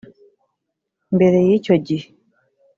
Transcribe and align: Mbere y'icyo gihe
Mbere 1.15 1.37
y'icyo 1.47 1.73
gihe 1.85 2.07